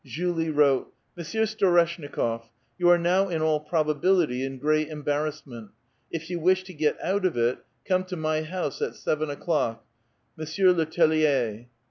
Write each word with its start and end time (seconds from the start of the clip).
Julie 0.03 0.49
wrote, 0.49 0.91
*' 1.03 1.15
Monsieur 1.15 1.45
Store 1.45 1.75
siiiiikot', 1.77 2.45
you 2.79 2.87
ure 2.87 2.97
now 2.97 3.29
in 3.29 3.43
all 3.43 3.59
probability 3.59 4.43
in 4.43 4.57
great 4.57 4.89
embarrass 4.89 5.45
ment; 5.45 5.69
if 6.09 6.27
you 6.31 6.39
wish 6.39 6.63
to 6.63 6.73
get 6.73 6.99
out 7.03 7.23
of 7.23 7.37
it, 7.37 7.59
come 7.85 8.03
to 8.05 8.15
my 8.15 8.41
house 8.41 8.81
at 8.81 8.95
seven 8.95 9.29
o'clock. 9.29 9.85
M. 10.39 10.47
le 10.69 10.85
Tellier." 10.87 11.67